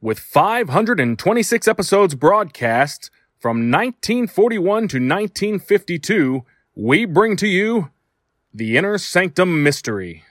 [0.00, 6.44] with 526 episodes broadcast from 1941 to 1952,
[6.76, 7.90] we bring to you
[8.54, 10.22] The Inner Sanctum Mystery.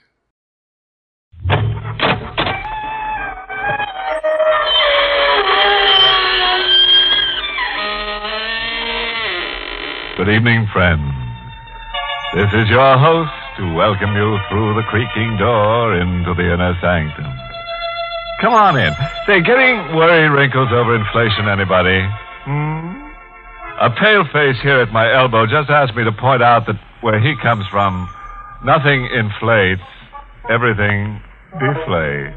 [10.16, 11.12] Good evening, friends.
[12.34, 17.47] This is your host to welcome you through the creaking door into the inner sanctum.
[18.40, 18.94] Come on in.
[19.26, 21.98] Say, getting worry wrinkles over inflation, anybody?
[22.46, 22.94] Hmm?
[23.82, 27.18] A pale face here at my elbow just asked me to point out that where
[27.18, 28.08] he comes from,
[28.64, 29.82] nothing inflates,
[30.50, 31.20] everything
[31.58, 32.36] deflates.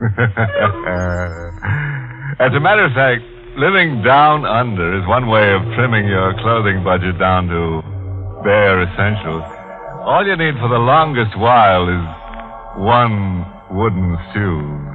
[2.40, 3.22] As a matter of fact,
[3.58, 7.82] living down under is one way of trimming your clothing budget down to
[8.42, 9.42] bare essentials.
[10.02, 12.04] All you need for the longest while is
[12.78, 14.93] one wooden shoe.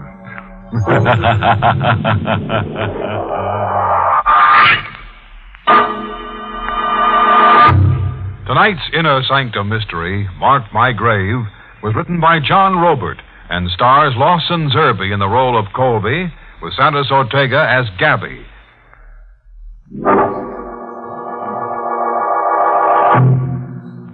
[8.46, 11.44] Tonight's Inner Sanctum Mystery, Mark My Grave,
[11.82, 13.18] was written by John Roeburt
[13.50, 16.32] and stars Lawson Zerbe in the role of Colby,
[16.62, 18.46] with Santos Ortega as Gabby.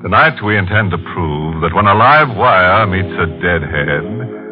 [0.04, 4.45] Tonight we intend to prove that when a live wire meets a dead head,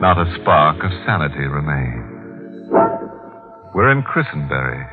[0.00, 2.68] not a spark of sanity remains.
[3.74, 4.84] We're in Christenberry,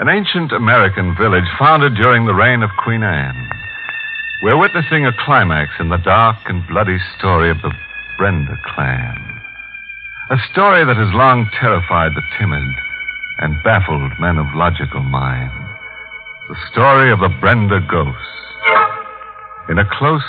[0.00, 3.50] an ancient American village founded during the reign of Queen Anne.
[4.42, 7.72] We're witnessing a climax in the dark and bloody story of the
[8.18, 9.16] Brenda clan.
[10.30, 12.66] A story that has long terrified the timid
[13.38, 15.52] and baffled men of logical mind.
[16.48, 18.34] The story of the Brenda ghost.
[19.70, 20.26] In a close,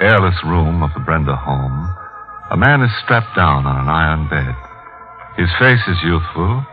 [0.00, 1.94] airless room of the Brenda home,
[2.50, 4.54] a man is strapped down on an iron bed.
[5.36, 6.64] His face is youthful,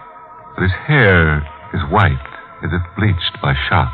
[0.56, 1.44] but his hair
[1.74, 2.28] is white
[2.64, 3.92] as if bleached by shock.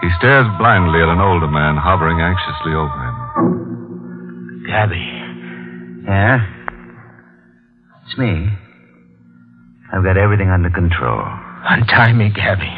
[0.00, 4.64] He stares blindly at an older man hovering anxiously over him.
[4.66, 5.06] Gabby.
[6.06, 6.38] Yeah?
[8.06, 8.48] It's me.
[9.92, 11.20] I've got everything under control.
[11.68, 12.70] Untie me, Gabby.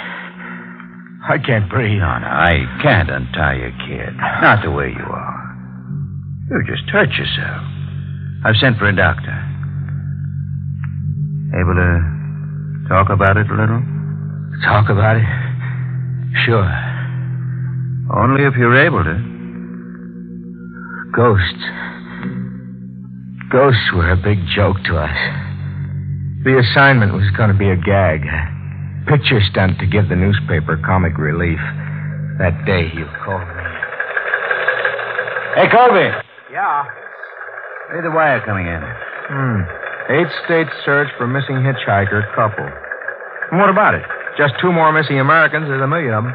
[1.28, 2.00] I can't breathe.
[2.00, 4.16] No, no, I can't untie you, kid.
[4.16, 5.38] Not the way you are.
[6.50, 7.62] You just hurt yourself.
[8.44, 9.30] I've sent for a doctor.
[11.54, 13.82] Able to talk about it a little?
[14.64, 15.26] Talk about it?
[16.44, 16.66] Sure.
[18.12, 19.14] Only if you're able to.
[21.14, 21.64] Ghosts.
[23.52, 25.16] Ghosts were a big joke to us.
[26.42, 28.26] The assignment was going to be a gag.
[28.26, 31.60] A picture stunt to give the newspaper comic relief.
[32.38, 33.62] That day you called me.
[35.54, 36.10] Hey, Colby.
[36.50, 37.01] Yeah.
[37.90, 38.80] Hey, the wire coming in.
[38.80, 39.60] Hmm.
[40.12, 42.68] Eight state search for missing hitchhiker couple.
[43.50, 44.02] And what about it?
[44.38, 45.66] Just two more missing Americans.
[45.66, 46.34] There's a million of them.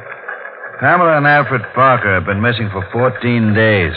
[0.79, 3.93] Pamela and Alfred Parker have been missing for 14 days.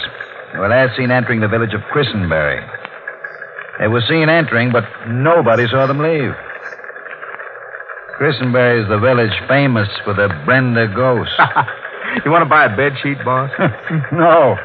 [0.53, 2.59] They were last seen entering the village of Christenberry.
[3.79, 6.33] They were seen entering, but nobody saw them leave.
[8.17, 11.31] Christenberry is the village famous for the Brenda ghost.
[12.25, 13.51] you want to buy a bed sheet, boss?
[14.11, 14.57] no.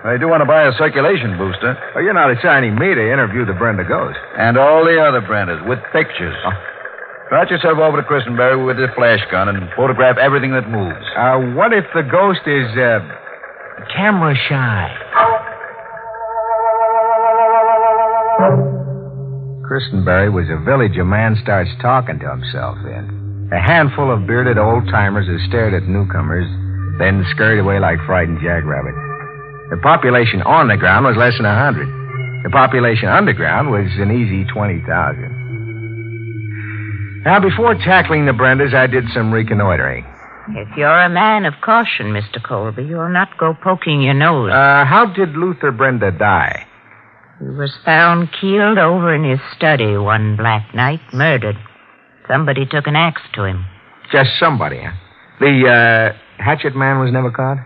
[0.00, 1.76] I do want to buy a circulation booster.
[1.94, 4.16] well, you're not assigning me to interview the Brenda ghost.
[4.38, 6.36] And all the other Brendas with pictures.
[6.40, 6.56] Oh.
[7.50, 11.04] Yourself over to Christenberry with a flash gun and photograph everything that moves.
[11.14, 13.04] Uh, what if the ghost is, uh,
[13.94, 14.88] camera shy?
[19.68, 23.48] Christenberry was a village a man starts talking to himself in.
[23.52, 26.48] A handful of bearded old timers who stared at newcomers,
[26.98, 29.09] then scurried away like frightened jackrabbits.
[29.70, 31.88] The population on the ground was less than a hundred.
[32.44, 37.22] The population underground was an easy 20,000.
[37.24, 40.06] Now, before tackling the Brendas, I did some reconnoitering.
[40.48, 42.42] If you're a man of caution, Mr.
[42.42, 44.50] Colby, you'll not go poking your nose.
[44.50, 46.66] Uh, how did Luther Brenda die?
[47.38, 51.56] he was found keeled over in his study one black night, murdered.
[52.28, 53.64] Somebody took an axe to him.
[54.12, 54.92] Just somebody, huh?
[55.40, 56.12] The, uh,
[56.42, 57.58] hatchet man was never caught?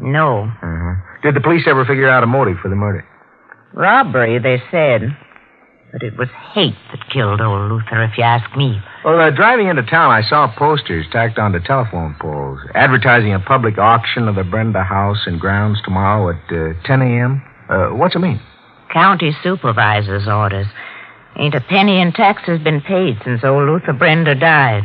[0.00, 0.44] No.
[0.44, 0.94] Uh-huh.
[1.22, 3.06] Did the police ever figure out a motive for the murder?
[3.74, 5.16] Robbery, they said.
[5.92, 8.80] But it was hate that killed old Luther, if you ask me.
[9.04, 13.76] Well, uh, driving into town, I saw posters tacked onto telephone poles advertising a public
[13.76, 17.42] auction of the Brenda house and grounds tomorrow at uh, 10 a.m.
[17.68, 18.40] Uh, what's it mean?
[18.92, 20.66] County supervisor's orders.
[21.36, 24.84] Ain't a penny in taxes been paid since old Luther Brenda died.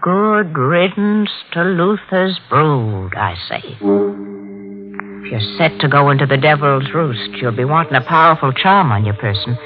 [0.00, 3.62] Good riddance to Luther's brood, I say.
[3.64, 8.92] If you're set to go into the devil's roost, you'll be wanting a powerful charm
[8.92, 9.58] on your person.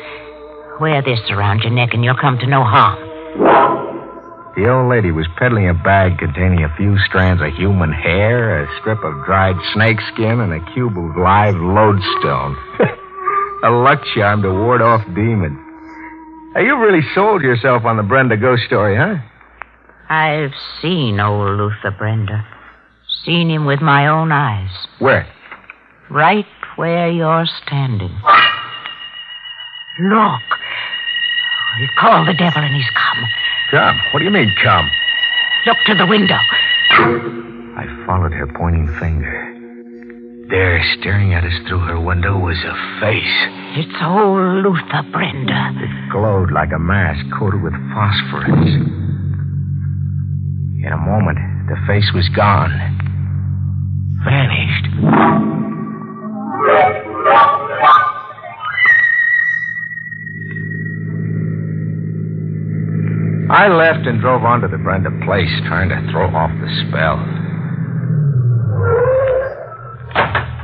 [0.81, 2.97] Wear this around your neck and you'll come to no harm.
[4.57, 8.81] The old lady was peddling a bag containing a few strands of human hair, a
[8.81, 12.57] strip of dried snake skin, and a cube of live lodestone.
[13.65, 15.61] a luck charm to ward off demons.
[16.57, 19.21] Hey, you really sold yourself on the Brenda ghost story, huh?
[20.11, 20.51] I've
[20.83, 22.45] seen old Luther Brenda.
[23.25, 24.71] Seen him with my own eyes.
[24.99, 25.25] Where?
[26.11, 28.11] Right where you're standing.
[30.01, 30.43] Look.
[31.79, 33.25] He called the devil and he's come.
[33.71, 34.01] Come.
[34.13, 34.91] What do you mean, come?
[35.67, 36.39] Look to the window.
[36.91, 39.47] I followed her pointing finger.
[40.49, 43.79] There, staring at us through her window, was a face.
[43.79, 45.71] It's old Luther Brenda.
[45.79, 49.00] It glowed like a mask coated with phosphorus.
[50.83, 51.37] In a moment,
[51.69, 52.73] the face was gone.
[54.25, 54.87] Vanished.
[63.51, 67.19] I left and drove on to the Brenda place, trying to throw off the spell.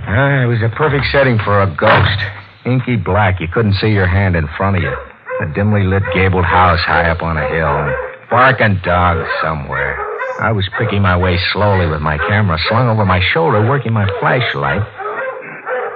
[0.09, 2.19] Ah, it was a perfect setting for a ghost.
[2.65, 4.97] Inky black, you couldn't see your hand in front of you.
[5.43, 10.06] A dimly lit gabled house high up on a hill, barking dogs somewhere.
[10.41, 14.06] I was picking my way slowly with my camera slung over my shoulder, working my
[14.21, 14.83] flashlight.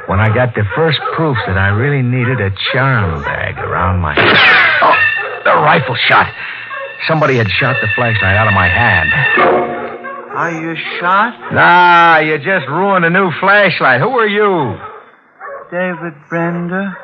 [0.08, 4.16] When I got the first proof that I really needed a charm bag around my.
[4.82, 4.96] Oh,
[5.44, 6.32] the rifle shot.
[7.06, 9.12] Somebody had shot the flashlight out of my hand.
[10.32, 11.52] Are you shot?
[11.52, 14.00] Nah, you just ruined a new flashlight.
[14.00, 14.78] Who are you?
[15.70, 16.96] David Brenda?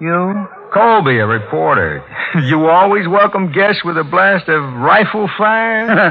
[0.00, 0.48] You?
[0.74, 2.04] Colby, a reporter.
[2.42, 6.10] You always welcome guests with a blast of rifle fire?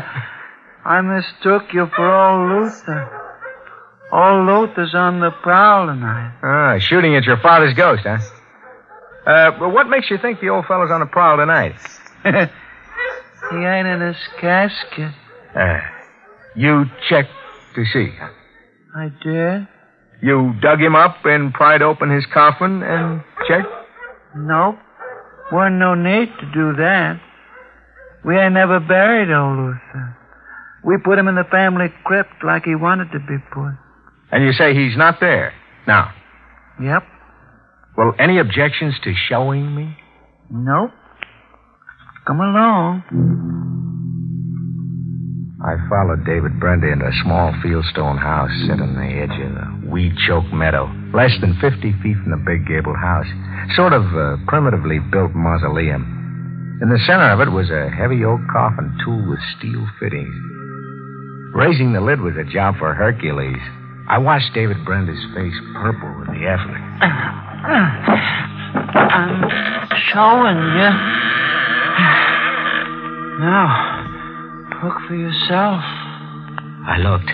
[0.85, 3.21] I mistook you for old Luther.
[4.09, 6.33] Old Luther's on the prowl tonight.
[6.41, 8.19] Ah, shooting at your father's ghost, huh?
[9.29, 11.75] Uh, well, what makes you think the old fellow's on the prowl tonight?
[12.23, 15.11] he ain't in his casket.
[15.53, 15.79] Uh,
[16.55, 17.31] you checked
[17.75, 18.11] to see.
[18.17, 18.29] huh?
[18.95, 19.67] I did?
[20.21, 23.67] You dug him up and pried open his coffin and checked?
[24.35, 24.75] Nope.
[25.51, 27.19] Wasn't no need to do that.
[28.25, 30.17] We ain't never buried old Luther.
[30.83, 33.73] We put him in the family crypt like he wanted to be put.
[34.31, 35.53] And you say he's not there.
[35.87, 36.11] Now,
[36.81, 37.03] Yep.
[37.97, 39.97] well, any objections to showing me?
[40.49, 40.91] Nope.
[42.25, 43.03] Come along.
[45.63, 49.87] I followed David Brenda into a small fieldstone house set on the edge of a
[49.87, 53.27] weed-choked meadow, less than 50 feet from the big gabled house.
[53.71, 56.03] Sort of a primitively built mausoleum.
[56.81, 60.35] In the center of it was a heavy oak coffin tooled with steel fittings.
[61.55, 63.63] Raising the lid was a job for Hercules.
[64.09, 66.83] I watched David Brenda's face purple with the effort.
[68.99, 69.47] I'm
[70.11, 70.91] showing you.
[73.33, 73.92] Now,
[74.83, 75.81] look for yourself.
[76.85, 77.31] I looked.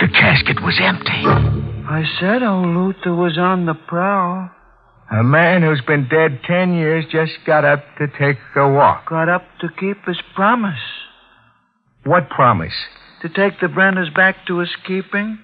[0.00, 1.22] The casket was empty.
[1.86, 4.50] I said old Luther was on the prowl.
[5.10, 9.10] A man who's been dead ten years just got up to take a walk.
[9.10, 10.80] Got up to keep his promise.
[12.04, 12.72] What promise?
[13.22, 15.38] To take the Brendas back to his keeping.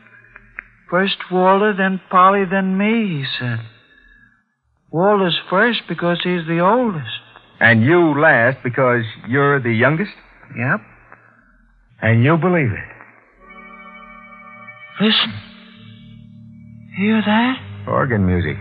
[0.88, 3.58] First Walter, then Polly, then me, he said.
[4.90, 7.25] Walter's first because he's the oldest.
[7.60, 10.12] And you last because you're the youngest?
[10.56, 10.80] Yep.
[12.02, 12.88] And you believe it.
[15.00, 15.32] Listen.
[16.98, 17.56] Hear that?
[17.88, 18.56] Organ music.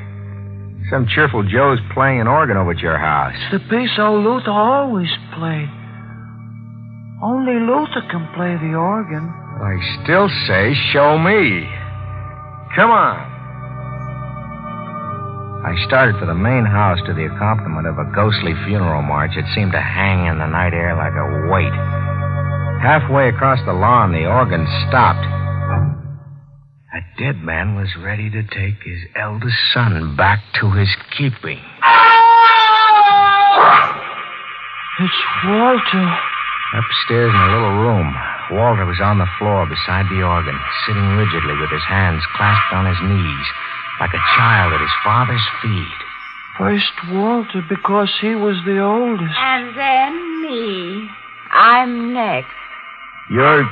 [0.89, 3.33] Some cheerful Joe's playing an organ over at your house.
[3.51, 5.69] It's the piece old Luther always played.
[7.23, 9.27] Only Luther can play the organ.
[9.27, 11.67] I still say, show me.
[12.75, 13.34] Come on.
[15.65, 19.49] I started for the main house to the accompaniment of a ghostly funeral march that
[19.57, 21.73] seemed to hang in the night air like a weight.
[22.85, 25.25] Halfway across the lawn, the organ stopped.
[25.25, 31.57] A dead man was ready to take his eldest son back to his keeping.
[35.01, 36.05] It's Walter.
[36.77, 38.13] Upstairs in a little room,
[38.53, 42.85] Walter was on the floor beside the organ, sitting rigidly with his hands clasped on
[42.85, 43.47] his knees,
[43.99, 45.99] like a child at his father's feet.
[46.57, 49.35] First Walter, because he was the oldest.
[49.37, 51.09] And then me.
[51.51, 52.47] I'm next.
[53.29, 53.69] You're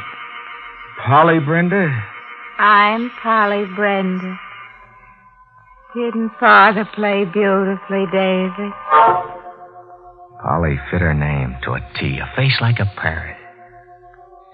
[1.06, 1.89] Polly Brenda?
[2.60, 4.39] I'm Polly Brenda.
[5.96, 8.70] Didn't Father play beautifully, Daisy?
[10.42, 13.38] Polly fit her name to a T, a face like a parrot.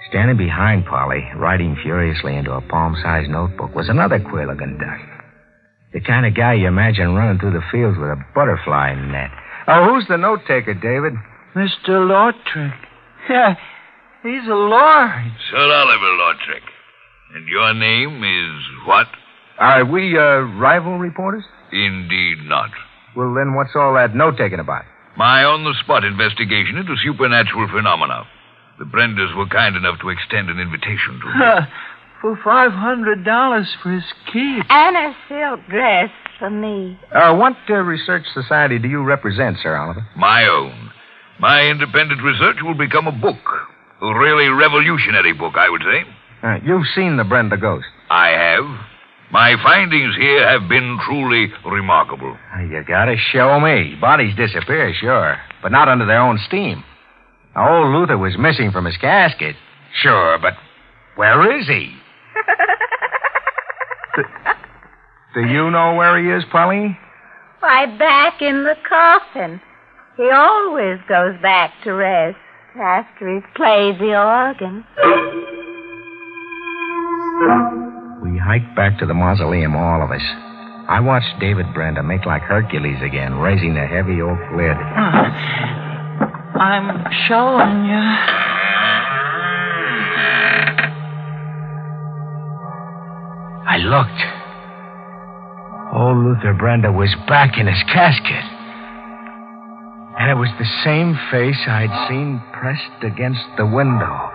[0.09, 5.18] Standing behind Polly, writing furiously into a palm-sized notebook, was another queer looking duck.
[5.93, 9.31] The kind of guy you imagine running through the fields with a butterfly net.
[9.67, 11.13] Oh, who's the note taker, David?
[11.55, 11.97] Mr.
[12.05, 12.77] Lortrick.
[13.29, 13.55] Yeah,
[14.23, 15.33] he's a lord.
[15.49, 16.65] Sir Oliver Lortrick.
[17.35, 19.07] And your name is what?
[19.59, 21.43] Are we, uh, rival reporters?
[21.71, 22.69] Indeed not.
[23.15, 24.85] Well, then what's all that note taking about?
[25.17, 28.25] My on the spot investigation into supernatural phenomena.
[28.77, 31.33] The Brendas were kind enough to extend an invitation to me.
[32.21, 34.63] for $500 for his keep.
[34.69, 36.99] And a silk dress for me.
[37.13, 40.05] Uh, what uh, research society do you represent, Sir Oliver?
[40.15, 40.91] My own.
[41.39, 43.37] My independent research will become a book.
[44.01, 46.03] A really revolutionary book, I would say.
[46.43, 47.85] Uh, you've seen the Brenda ghost.
[48.09, 48.65] I have.
[49.31, 52.35] My findings here have been truly remarkable.
[52.55, 53.95] Uh, You gotta show me.
[54.01, 56.83] Bodies disappear, sure, but not under their own steam.
[57.55, 59.55] Now, old Luther was missing from his casket.
[60.01, 60.53] Sure, but
[61.15, 61.93] where is he?
[64.15, 64.23] Do,
[65.35, 66.97] do you know where he is, Polly?
[67.59, 69.61] Why, back in the coffin.
[70.17, 72.37] He always goes back to rest
[72.79, 74.83] after he's played the organ.
[78.21, 80.21] We hiked back to the mausoleum, all of us.
[80.89, 84.75] I watched David Brenda make like Hercules again, raising the heavy oak lid.
[84.75, 85.29] Ah,
[86.59, 88.58] I'm showing you.
[93.69, 94.21] I looked.
[95.93, 98.43] Old Luther Brenda was back in his casket.
[100.17, 104.31] And it was the same face I'd seen pressed against the window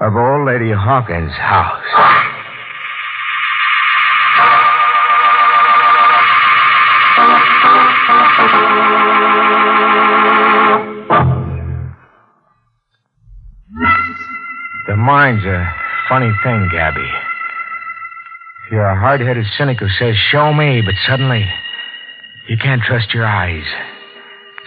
[0.00, 1.80] of old Lady Hawkins' house.
[14.88, 15.74] The mind's a
[16.10, 17.25] funny thing, Gabby.
[18.70, 21.46] You're a hard-headed cynic who says, show me, but suddenly
[22.48, 23.64] you can't trust your eyes.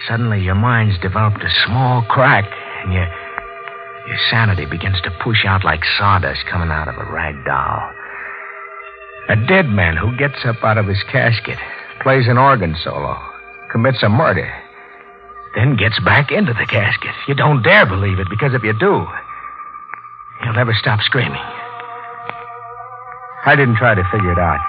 [0.08, 2.48] Suddenly your mind's developed a small crack,
[2.82, 7.44] and your, your sanity begins to push out like sawdust coming out of a rag
[7.44, 7.90] doll.
[9.28, 11.58] A dead man who gets up out of his casket,
[12.02, 13.18] plays an organ solo,
[13.70, 14.50] commits a murder,
[15.54, 17.14] then gets back into the casket.
[17.28, 19.06] You don't dare believe it, because if you do,
[20.42, 21.42] you'll never stop screaming.
[23.46, 24.60] I didn't try to figure it out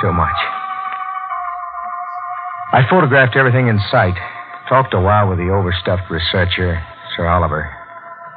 [0.00, 0.38] too much.
[2.72, 4.14] I photographed everything in sight,
[4.68, 6.78] talked a while with the overstuffed researcher,
[7.16, 7.66] Sir Oliver,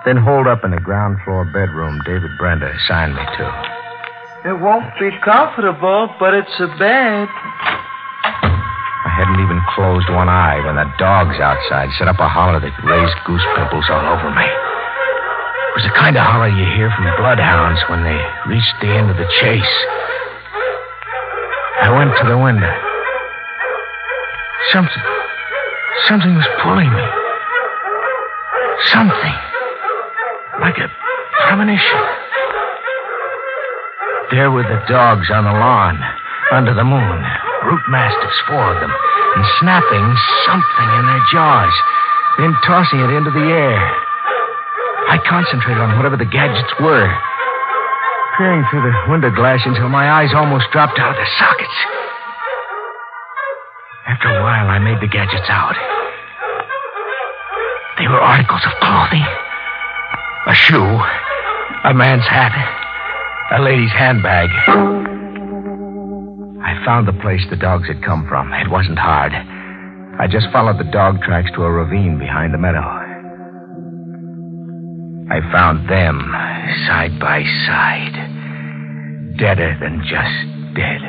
[0.05, 3.45] then holed up in the ground floor bedroom David Brenda assigned me to.
[4.49, 7.29] It won't be comfortable, but it's a bed.
[9.05, 12.73] I hadn't even closed one eye when the dogs outside set up a holler that
[12.83, 14.62] raised goose pimples all over me.
[15.73, 19.09] It was the kind of holler you hear from bloodhounds when they reach the end
[19.09, 19.75] of the chase.
[21.81, 22.69] I went to the window.
[24.69, 25.01] Something.
[26.05, 27.05] Something was pulling me.
[28.93, 29.33] Something.
[30.61, 30.93] Like a
[31.49, 32.05] premonition.
[34.29, 35.97] There were the dogs on the lawn,
[36.53, 37.17] under the moon.
[37.65, 40.05] Brute mastiffs, four of them, and snapping
[40.45, 41.73] something in their jaws,
[42.37, 44.02] then tossing it into the air.
[45.09, 47.07] I concentrated on whatever the gadgets were,
[48.37, 51.77] peering through the window glass until my eyes almost dropped out of their sockets.
[54.07, 55.75] After a while, I made the gadgets out.
[57.99, 59.25] They were articles of clothing
[60.45, 60.99] a shoe,
[61.85, 62.51] a man's hat,
[63.57, 64.49] a lady's handbag.
[66.61, 68.51] I found the place the dogs had come from.
[68.51, 69.31] It wasn't hard.
[69.31, 73.02] I just followed the dog tracks to a ravine behind the meadow.
[75.33, 76.19] I found them
[76.85, 78.13] side by side,
[79.39, 81.01] deader than just dead.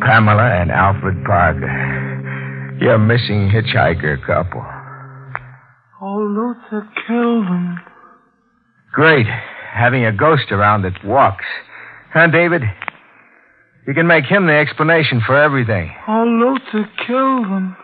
[0.00, 4.64] Pamela and Alfred Parker, your missing hitchhiker couple.
[6.00, 7.80] Oh, Luther killed them.
[8.92, 9.26] Great,
[9.72, 11.46] having a ghost around that walks.
[12.12, 12.62] Huh, David?
[13.88, 15.90] You can make him the explanation for everything.
[16.06, 17.76] Oh, Luther killed them.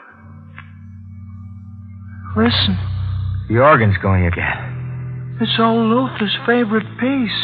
[2.36, 2.78] Listen,
[3.48, 4.79] The organ's going again.
[5.40, 7.40] It's old Luther's favorite piece.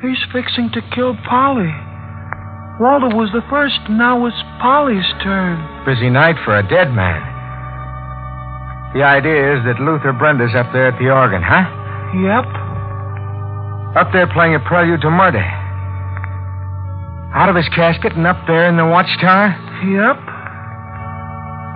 [0.00, 1.70] He's fixing to kill Polly.
[2.80, 5.60] Walter was the first, and now it's Polly's turn.
[5.84, 7.20] Busy night for a dead man.
[8.96, 11.68] The idea is that Luther Brenda's up there at the organ, huh?
[12.16, 12.46] Yep.
[13.96, 15.44] Up there playing a prelude to murder.
[17.36, 19.52] Out of his casket and up there in the watchtower?
[19.84, 20.16] Yep.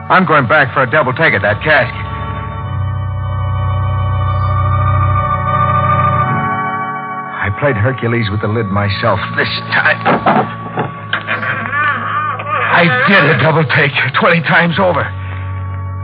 [0.08, 2.15] I'm going back for a double take at that casket.
[7.58, 10.00] Played Hercules with the lid myself this time.
[12.76, 15.00] I did a double take 20 times over.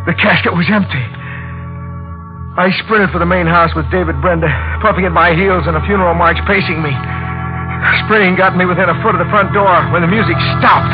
[0.07, 1.05] The casket was empty.
[2.57, 4.49] I sprinted for the main house with David Brenda,
[4.81, 6.93] puffing at my heels and a funeral march pacing me.
[8.05, 10.93] Sprinting got me within a foot of the front door when the music stopped.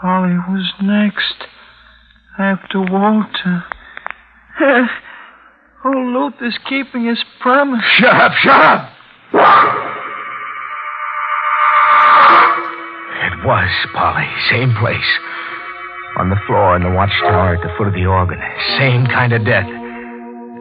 [0.00, 1.53] Polly was next.
[2.36, 3.64] After Walter.
[4.60, 4.88] oh,
[5.84, 7.84] Luther's keeping his promise.
[7.98, 8.90] Shut up, shut up!
[13.22, 14.26] It was Polly.
[14.50, 14.98] Same place.
[16.18, 18.40] On the floor in the watchtower at the foot of the organ.
[18.78, 19.68] Same kind of death.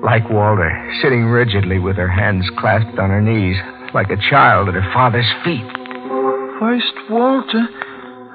[0.04, 0.70] Like Walter,
[1.02, 3.58] sitting rigidly with her hands clasped on her knees,
[3.96, 5.66] like a child at her father's feet.
[6.60, 7.66] First Walter,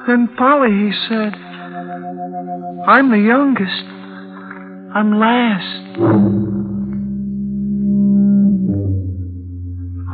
[0.08, 1.47] then Polly, he said.
[2.88, 3.84] I'm the youngest.
[4.96, 5.98] I'm last.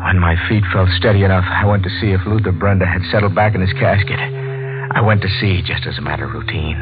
[0.02, 3.32] When my feet felt steady enough, I went to see if Luther Brenda had settled
[3.32, 4.18] back in his casket.
[4.18, 6.74] I went to see just as a matter of routine.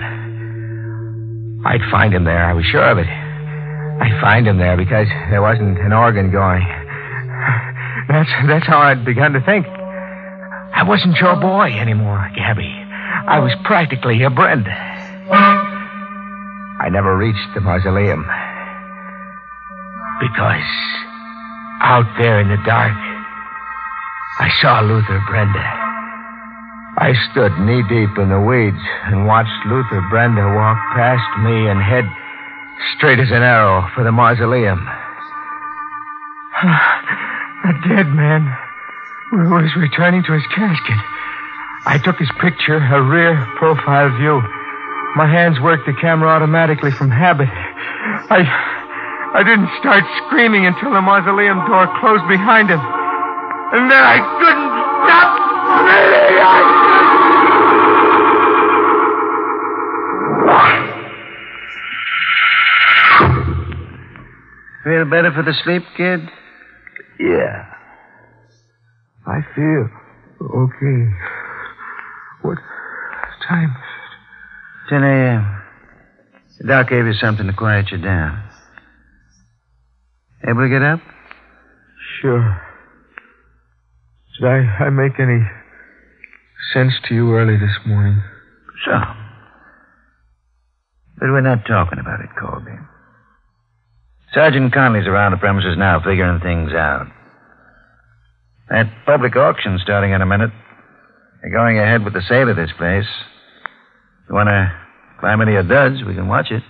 [1.66, 3.06] I'd find him there, I was sure of it.
[3.06, 6.64] I'd find him there because there wasn't an organ going.
[8.08, 9.66] That's that's how I'd begun to think.
[9.66, 12.72] I wasn't your boy anymore, Gabby.
[13.28, 15.62] I was practically a Brenda.
[16.82, 18.26] I never reached the mausoleum.
[20.18, 20.72] Because
[21.78, 22.98] out there in the dark,
[24.42, 25.62] I saw Luther Brenda.
[26.98, 31.80] I stood knee deep in the weeds and watched Luther Brenda walk past me and
[31.80, 32.04] head
[32.97, 34.82] straight as an arrow for the mausoleum.
[37.62, 38.50] A dead man
[39.30, 40.99] was returning to his casket.
[41.86, 44.42] I took his picture, a rear profile view.
[45.14, 47.48] My hands worked the camera automatically from habit.
[47.48, 48.48] I
[49.34, 52.80] I didn't start screaming until the mausoleum door closed behind him.
[52.80, 54.72] And then I couldn't
[55.08, 55.36] stop
[55.72, 56.36] screaming.
[56.44, 56.60] I...
[64.84, 66.20] Feel better for the sleep, kid?
[67.20, 67.64] Yeah.
[69.26, 69.88] I feel
[70.42, 71.12] okay.
[72.42, 72.58] What
[73.48, 73.75] time?
[74.88, 75.62] 10 a.m.
[76.58, 78.42] The doc gave you something to quiet you down.
[80.47, 81.00] Able to get up?
[82.21, 82.60] Sure.
[84.38, 85.40] Did I, I make any
[86.73, 88.23] sense to you early this morning?
[88.84, 88.92] So.
[91.18, 92.73] But we're not talking about it, Colby.
[94.34, 97.06] Sergeant Conley's around the premises now figuring things out.
[98.71, 100.50] That public auction starting in a minute.
[101.40, 103.06] They're going ahead with the sale of this place.
[104.25, 104.73] If you want to
[105.19, 106.63] climb any of duds, we can watch it.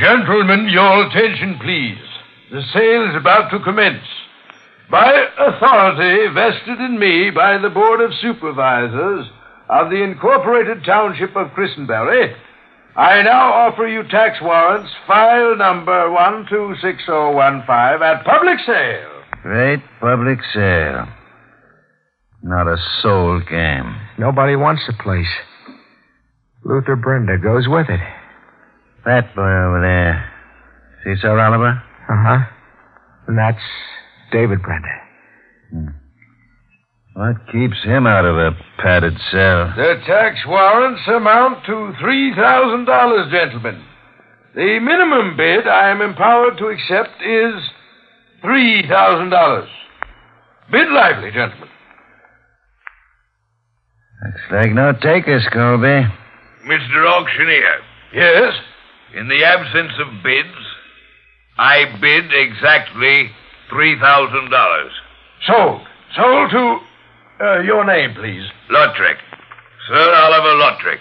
[0.00, 1.98] Gentlemen, your attention, please.
[2.50, 4.04] The sale is about to commence.
[4.90, 9.26] By authority vested in me by the Board of Supervisors
[9.68, 12.34] of the Incorporated Township of Christenberry,
[12.96, 19.22] I now offer you tax warrants, file number 126015, at public sale.
[19.42, 21.06] Great public sale.
[22.46, 23.96] Not a soul came.
[24.18, 25.26] Nobody wants the place.
[26.64, 27.98] Luther Brenda goes with it.
[29.04, 30.30] That boy over there.
[31.02, 31.82] See Sir Oliver?
[32.08, 32.38] Uh huh.
[33.26, 33.58] And that's
[34.30, 35.98] David Brenda.
[37.14, 39.72] What keeps him out of a padded cell?
[39.74, 43.82] The tax warrants amount to $3,000, gentlemen.
[44.54, 47.54] The minimum bid I am empowered to accept is
[48.44, 49.66] $3,000.
[50.70, 51.70] Bid lively, gentlemen.
[54.24, 56.06] Looks like no takers, Colby.
[56.66, 57.06] Mr.
[57.06, 57.80] Auctioneer,
[58.12, 58.54] Yes?
[59.14, 60.48] in the absence of bids,
[61.58, 63.30] I bid exactly
[63.70, 64.88] $3,000.
[65.46, 65.80] Sold.
[66.16, 66.78] Sold to
[67.40, 68.44] uh, your name, please.
[68.70, 69.16] Lotrick.
[69.88, 70.98] Sir Oliver Lotrick.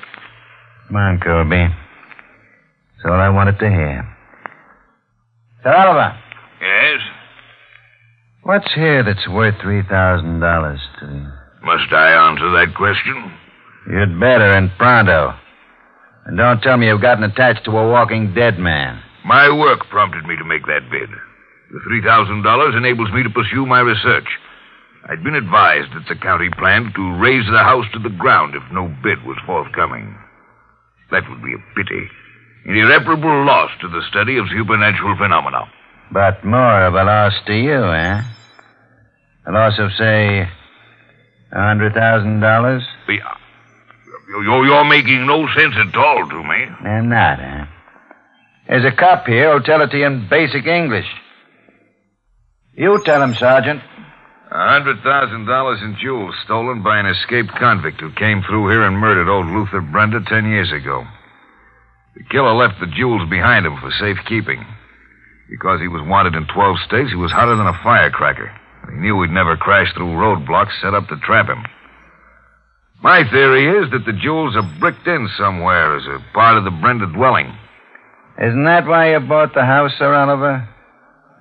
[0.87, 1.67] Come on, Colby.
[1.67, 4.15] That's all I wanted to hear.
[5.63, 6.19] Sir Oliver,
[6.61, 6.99] Yes?
[8.43, 11.31] what's here that's worth $3,000 to you?
[11.65, 13.33] Must I answer that question?
[13.89, 15.33] You'd better, and pronto.
[16.25, 19.01] And don't tell me you've gotten attached to a walking dead man.
[19.25, 21.09] My work prompted me to make that bid.
[21.09, 24.27] The $3,000 enables me to pursue my research.
[25.09, 28.63] I'd been advised that the county planned to raise the house to the ground if
[28.71, 30.15] no bid was forthcoming.
[31.09, 32.09] That would be a pity.
[32.65, 35.65] An irreparable loss to the study of supernatural phenomena.
[36.11, 38.21] But more of a loss to you, eh?
[39.47, 40.47] A loss of, say,
[41.55, 42.85] a $100,000?
[44.27, 46.65] You're, you're making no sense at all to me.
[46.83, 47.65] I'm not, eh?
[48.67, 51.05] There's a cop here who'll tell it to you in basic English.
[52.73, 53.81] You tell him, Sergeant.
[54.51, 58.83] A hundred thousand dollars in jewels stolen by an escaped convict who came through here
[58.83, 61.05] and murdered old Luther Brenda ten years ago.
[62.15, 64.65] The killer left the jewels behind him for safekeeping.
[65.49, 68.51] Because he was wanted in 12 states, he was hotter than a firecracker.
[68.91, 71.63] He knew we'd never crash through roadblocks set up to trap him.
[73.03, 76.71] My theory is that the jewels are bricked in somewhere as a part of the
[76.71, 77.53] Brenda dwelling.
[78.41, 80.67] Isn't that why you bought the house, Sir Oliver?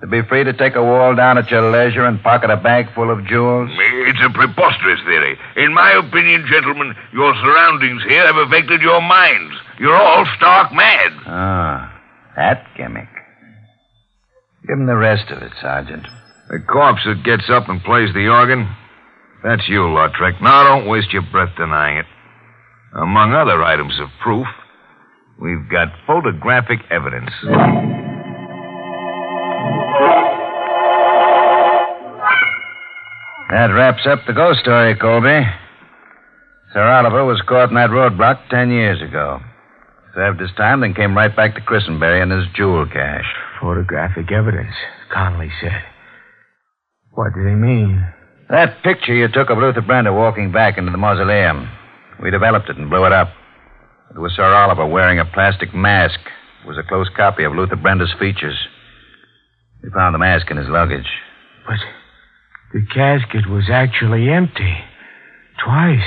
[0.01, 2.93] To be free to take a wall down at your leisure and pocket a bag
[2.93, 3.71] full of jewels?
[3.73, 5.37] It's a preposterous theory.
[5.55, 9.55] In my opinion, gentlemen, your surroundings here have affected your minds.
[9.79, 11.11] You're all stark mad.
[11.25, 12.01] Ah,
[12.35, 13.07] that gimmick.
[14.67, 16.05] Give him the rest of it, Sergeant.
[16.49, 18.69] The corpse that gets up and plays the organ,
[19.43, 20.41] that's you, Lautrec.
[20.41, 22.05] Now, don't waste your breath denying it.
[22.93, 24.47] Among other items of proof,
[25.41, 27.31] we've got photographic evidence.
[33.49, 35.45] That wraps up the ghost story, Colby.
[36.73, 39.39] Sir Oliver was caught in that roadblock ten years ago.
[40.13, 43.33] Served his time, then came right back to Christenberry and his jewel cache.
[43.61, 44.73] Photographic evidence,
[45.13, 45.83] Connolly said.
[47.15, 48.05] What did he mean?
[48.49, 51.69] That picture you took of Luther Brenda walking back into the mausoleum.
[52.21, 53.29] We developed it and blew it up.
[54.13, 56.19] It was Sir Oliver wearing a plastic mask.
[56.63, 58.57] It was a close copy of Luther Brenda's features.
[59.81, 61.07] We found the mask in his luggage.
[61.65, 61.79] But
[62.73, 64.75] the casket was actually empty.
[65.63, 65.99] Twice.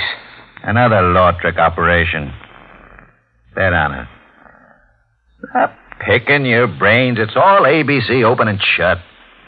[0.62, 2.32] Another law trick operation.
[3.54, 4.08] Bet on it.
[5.50, 5.74] Stop
[6.06, 7.18] picking your brains.
[7.18, 8.98] It's all ABC, open and shut.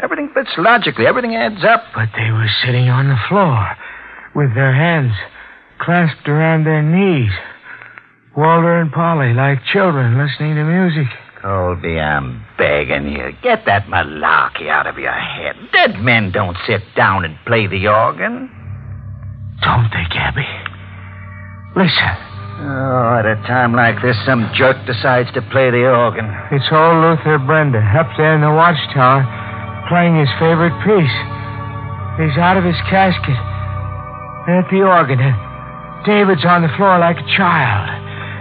[0.02, 1.06] Everything fits logically.
[1.06, 1.84] Everything adds up.
[1.94, 3.76] But they were sitting on the floor
[4.34, 5.12] with their hands
[5.80, 7.32] clasped around their knees.
[8.36, 11.08] Walter and Polly, like children listening to music.
[11.42, 13.32] Colby, I'm begging you.
[13.42, 15.56] Get that malarkey out of your head.
[15.72, 18.50] Dead men don't sit down and play the organ.
[19.62, 20.46] Don't they, Gabby?
[21.76, 22.16] Listen.
[22.60, 26.28] Oh, at a time like this, some jerk decides to play the organ.
[26.52, 29.39] It's old Luther Brenda up there in the watchtower
[29.90, 31.18] playing his favorite piece.
[32.22, 33.34] He's out of his casket
[34.46, 35.18] at the organ.
[35.18, 35.34] And
[36.06, 37.90] David's on the floor like a child,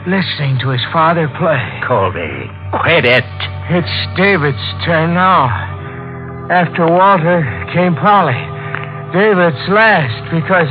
[0.05, 1.59] listening to his father play.
[1.89, 2.47] Colby,
[2.85, 3.25] quit it.
[3.73, 5.49] It's David's turn now.
[6.53, 7.41] After Walter
[7.73, 8.37] came Polly.
[9.09, 10.69] David's last because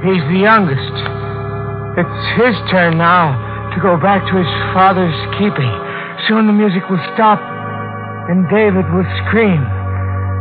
[0.00, 0.96] he's the youngest.
[2.00, 3.36] It's his turn now
[3.76, 5.72] to go back to his father's keeping.
[6.28, 7.40] Soon the music will stop
[8.28, 9.77] and David will scream.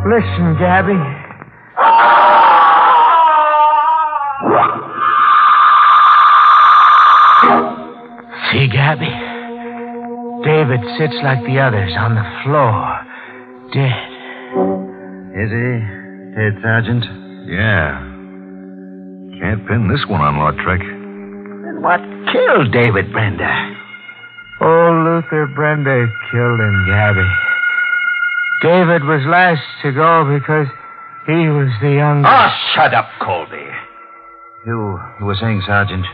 [0.07, 0.95] Listen, Gabby.
[8.51, 9.11] See, Gabby?
[10.47, 13.03] David sits like the others on the floor,
[13.75, 14.07] dead.
[15.35, 15.67] Is he
[16.39, 17.03] dead, Sergeant?
[17.51, 17.99] Yeah.
[19.41, 20.79] Can't pin this one on Lautrec.
[20.79, 21.99] Then what
[22.31, 23.51] killed David Brenda?
[24.61, 27.27] Old Luther Brenda killed him, Gabby.
[28.61, 30.67] David was last to go because
[31.27, 32.25] he was the youngest.
[32.25, 33.67] Oh, ah, shut up, Colby.
[34.65, 36.05] You, you were saying, Sergeant?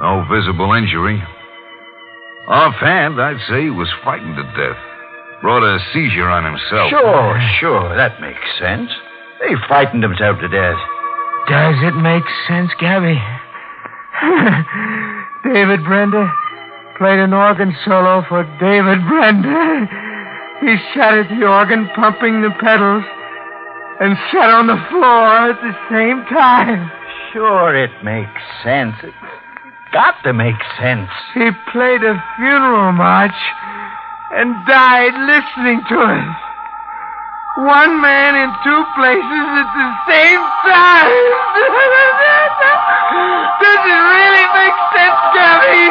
[0.00, 1.22] No visible injury.
[2.48, 4.76] Offhand, I'd say he was frightened to death.
[5.40, 6.90] Brought a seizure on himself.
[6.90, 7.96] Sure, sure.
[7.96, 8.90] That makes sense.
[9.48, 10.76] He frightened himself to death.
[11.48, 13.16] Does it make sense, Gabby?
[15.44, 16.30] David Brenda
[16.98, 19.88] played an organ solo for David Brenda.
[20.60, 23.04] He sat at the organ pumping the pedals
[24.00, 26.90] and sat on the floor at the same time.
[27.32, 28.96] Sure, it makes sense.
[29.04, 29.14] It's
[29.92, 31.10] got to make sense.
[31.34, 33.36] He played a funeral march
[34.32, 36.28] and died listening to it.
[37.64, 41.08] One man in two places at the same time.
[43.60, 45.88] Does it really make sense, Gabby?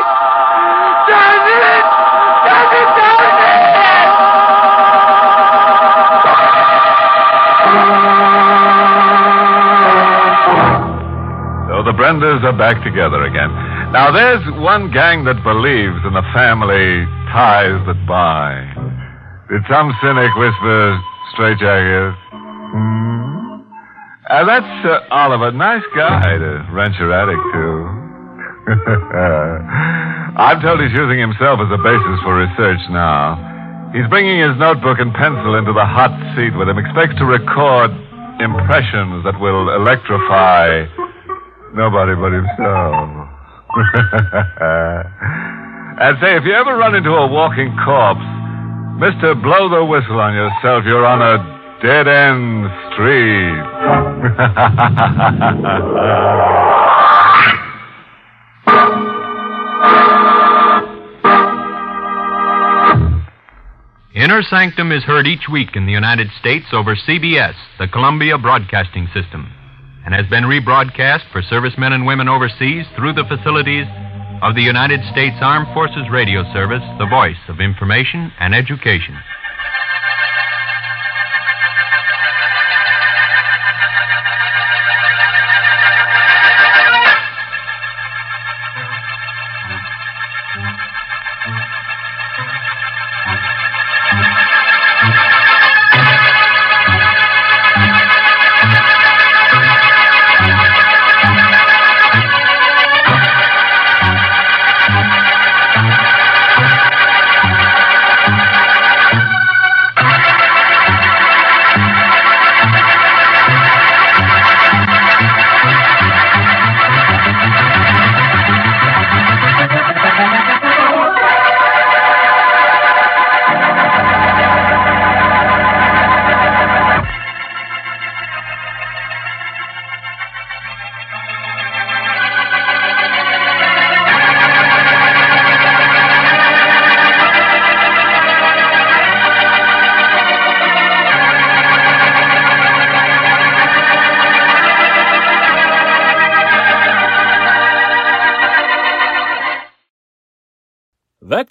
[11.85, 13.53] The Brendas are back together again.
[13.93, 18.73] Now, there's one gang that believes in the family ties that bind.
[19.53, 20.97] Did some cynic whisper,
[21.37, 22.17] straitjacket?
[22.33, 23.61] Hmm?
[24.25, 25.53] Uh, that's uh, Oliver.
[25.53, 27.65] Nice guy to rent your attic to.
[30.41, 33.37] I'm told he's using himself as a basis for research now.
[33.93, 36.81] He's bringing his notebook and pencil into the hot seat with him.
[36.81, 37.93] Expects to record
[38.41, 40.89] impressions that will electrify
[41.75, 43.27] nobody but himself.
[45.99, 48.23] and say, if you ever run into a walking corpse,
[48.95, 50.85] Mister, blow the whistle on yourself.
[50.85, 51.38] You're on a
[51.83, 53.59] dead end street.
[64.15, 69.09] Inner Sanctum is heard each week in the United States over CBS, the Columbia Broadcasting
[69.13, 69.51] System,
[70.05, 73.85] and has been rebroadcast for servicemen and women overseas through the facilities
[74.41, 79.17] of the United States Armed Forces Radio Service, the voice of information and education.